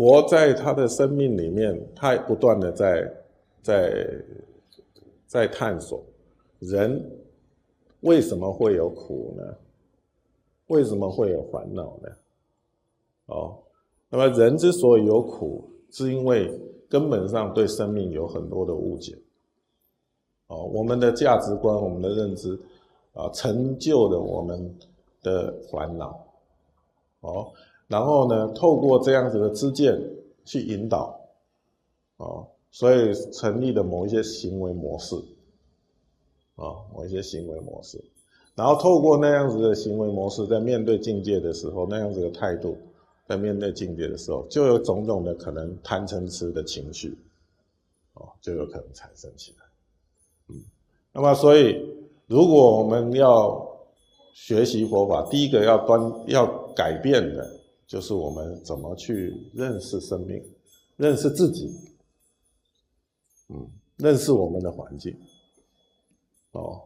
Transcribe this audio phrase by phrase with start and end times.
[0.00, 3.06] 佛在他的生命里面，他不断的在
[3.60, 4.06] 在
[5.26, 6.02] 在探索
[6.58, 7.04] 人
[8.00, 9.44] 为什么会有苦呢？
[10.68, 12.08] 为什么会有烦恼呢？
[13.26, 13.58] 哦，
[14.08, 16.50] 那么人之所以有苦，是因为
[16.88, 19.14] 根本上对生命有很多的误解。
[20.46, 22.58] 哦，我们的价值观、我们的认知
[23.12, 24.74] 啊，成就了我们
[25.22, 26.26] 的烦恼。
[27.20, 27.52] 哦。
[27.90, 30.00] 然后呢，透过这样子的知见
[30.44, 31.18] 去引导，
[32.18, 35.16] 哦，所以成立了某一些行为模式，
[36.54, 38.00] 啊，某一些行为模式，
[38.54, 42.78] 然后透过那样子的行为模式，在面对境界的时候，那样子的态度，
[43.26, 47.18] 在面对境界的时候，就有种种的可能贪嗔痴的情绪，
[48.14, 49.64] 哦，就有可能产生起来，
[50.48, 50.62] 嗯，
[51.12, 51.84] 那么所以，
[52.28, 53.68] 如果我们要
[54.32, 57.56] 学习佛法，第一个要端要改变的。
[57.90, 60.40] 就是我们怎么去认识生命，
[60.96, 61.68] 认识自己，
[63.48, 65.12] 嗯，认识我们的环境。
[66.52, 66.80] 哦，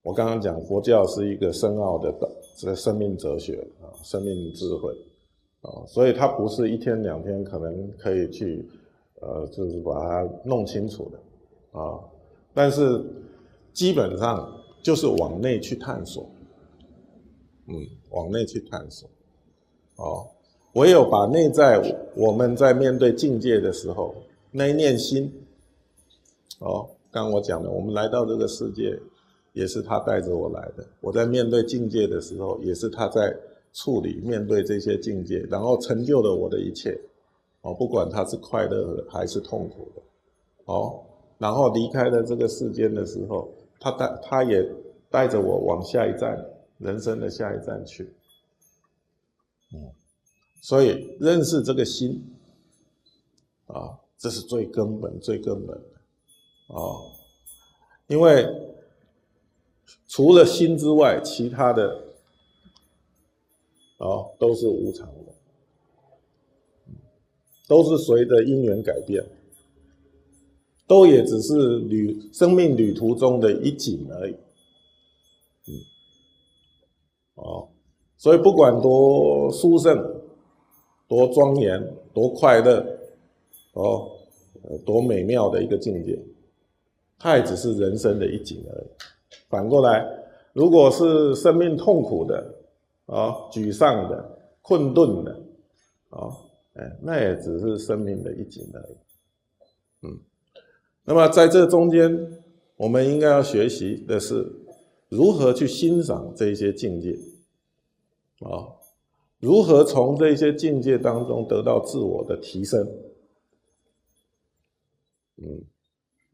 [0.00, 2.10] 我刚刚讲佛教是一个深奥的
[2.56, 4.96] 这生命哲学啊，生命智慧
[5.60, 8.66] 啊，所以它不是一天两天可能可以去
[9.20, 12.00] 呃，就是把它弄清楚的啊。
[12.54, 13.04] 但是
[13.74, 14.50] 基本上
[14.82, 16.26] 就是往内去探索，
[17.66, 17.74] 嗯，
[18.08, 19.06] 往内去探索。
[19.96, 20.26] 哦，
[20.74, 21.80] 唯有把内在
[22.14, 24.14] 我们在面对境界的时候
[24.50, 25.32] 那一念心，
[26.60, 28.98] 哦，刚我讲的，我们来到这个世界，
[29.52, 30.86] 也是他带着我来的。
[31.00, 33.34] 我在面对境界的时候，也是他在
[33.72, 36.98] 处理面对这些境界，然后成就了我的一切。
[37.62, 40.02] 哦，不管他是快乐的还是痛苦的，
[40.66, 41.00] 哦，
[41.38, 43.48] 然后离开了这个世间的时候，
[43.80, 44.64] 他带他也
[45.10, 46.38] 带着我往下一站
[46.78, 48.08] 人生的下一站去。
[50.62, 52.24] 所以认识这个心，
[53.66, 56.80] 啊，这是最根本、最根本的，啊，
[58.08, 58.46] 因为
[60.08, 62.04] 除了心之外，其他的，
[63.98, 65.34] 啊，都是无常的，
[67.68, 69.24] 都是随着因缘改变，
[70.88, 74.34] 都也只是旅生命旅途中的一景而已，
[75.68, 75.72] 嗯，
[78.26, 79.96] 所以不管多殊胜、
[81.06, 81.80] 多庄严、
[82.12, 82.84] 多快乐，
[83.74, 84.10] 哦，
[84.84, 86.18] 多美妙的一个境界，
[87.20, 88.86] 它也只是人生的一景而已。
[89.48, 90.04] 反过来，
[90.52, 92.52] 如果是生命痛苦的、
[93.06, 95.30] 啊沮丧的、困顿的，
[96.10, 96.26] 啊，
[96.74, 98.96] 哎，那也只是生命的一景而已。
[100.02, 100.18] 嗯，
[101.04, 102.42] 那么在这中间，
[102.76, 104.44] 我们应该要学习的是
[105.10, 107.16] 如何去欣赏这些境界。
[108.40, 108.68] 啊，
[109.38, 112.86] 如何从这些境界当中得到自我的提升？
[115.36, 115.62] 嗯，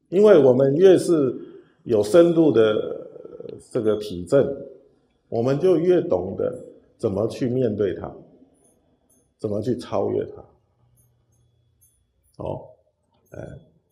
[0.08, 1.34] 因为我们越是
[1.84, 3.08] 有深度的
[3.70, 4.56] 这个体证，
[5.28, 6.56] 我们就越懂得
[6.98, 8.14] 怎么去面对它，
[9.38, 10.44] 怎么去超越它。
[12.44, 12.69] 哦，
[13.30, 13.48] 哎，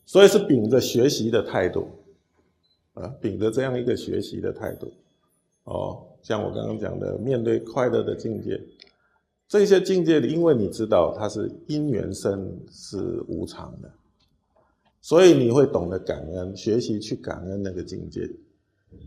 [0.06, 1.88] 所以是秉着学习的态度，
[2.94, 4.92] 啊，秉着这样一个学习的态度，
[5.64, 6.06] 哦。
[6.22, 8.62] 像我刚刚讲的，面对快乐的境界，
[9.48, 13.90] 这些境界，因为你知道它是因缘生，是无常的，
[15.00, 18.30] 所以你会懂得感恩，学习去感恩那个境界。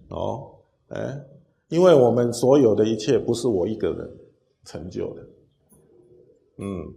[0.09, 0.55] 哦，
[0.87, 1.23] 哎，
[1.67, 4.09] 因为我们所有的一切不是我一个人
[4.65, 5.27] 成就的，
[6.57, 6.93] 嗯，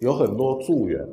[0.00, 1.08] 有很多助缘，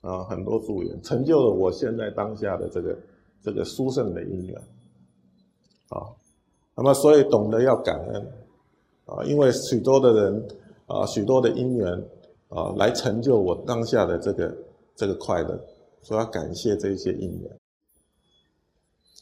[0.00, 2.98] 啊，很多助缘成就了我现在当下的这个
[3.42, 4.58] 这个殊胜的因缘，
[5.90, 6.08] 啊。
[6.76, 8.32] 那么，所以懂得要感恩，
[9.06, 10.48] 啊，因为许多的人，
[10.86, 12.04] 啊，许多的因缘，
[12.48, 14.56] 啊，来成就我当下的这个
[14.96, 15.56] 这个快乐，
[16.02, 17.58] 所以要感谢这些因缘。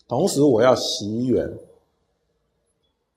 [0.09, 1.59] 同时，我要惜缘，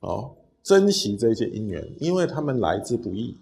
[0.01, 3.37] 哦，珍惜这些因缘，因为他们来之不易。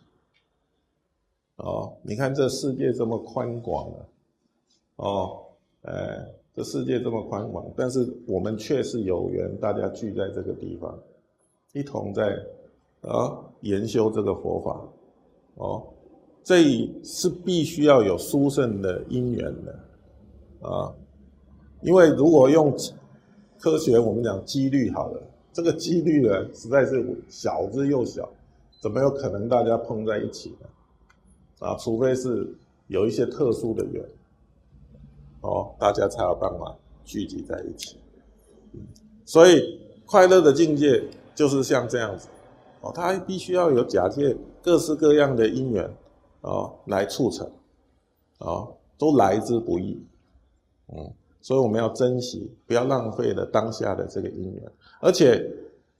[1.55, 3.97] 哦，你看这世界这么宽广啊，
[4.97, 5.41] 哦，
[5.81, 6.33] 哎。
[6.55, 10.95] 这世界这么宽广，但是我们却是有缘，大家聚在这个地方，
[11.73, 12.37] 一同在
[13.01, 14.87] 啊研修这个佛法，
[15.55, 15.83] 哦，
[16.43, 16.63] 这
[17.03, 19.79] 是必须要有殊胜的因缘的
[20.61, 20.93] 啊，
[21.81, 22.71] 因为如果用
[23.57, 25.21] 科学，我们讲几率好了，
[25.51, 28.29] 这个几率呢实在是小之又小，
[28.79, 30.67] 怎么有可能大家碰在一起呢？
[31.67, 32.47] 啊，除非是
[32.87, 34.05] 有一些特殊的缘。
[35.43, 36.73] 哦，大家才有办法
[37.03, 37.97] 聚集在一起。
[39.25, 41.03] 所以快乐的境界
[41.35, 42.27] 就是像这样子。
[42.81, 45.89] 哦，它必须要有假借各式各样的因缘，
[46.41, 47.49] 哦来促成，
[48.39, 50.01] 哦都来之不易，
[50.87, 55.49] 嗯，所以我们要珍惜，不要浪费了当下的这个因缘，而且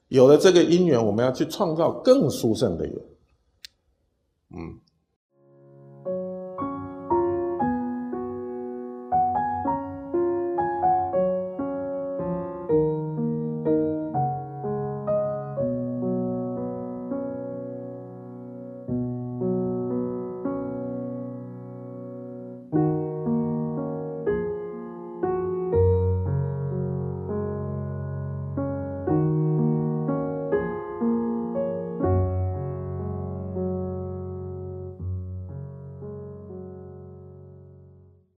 [0.07, 2.95] 有了这个因缘，我们要去创造更殊胜的缘，
[4.51, 4.80] 嗯。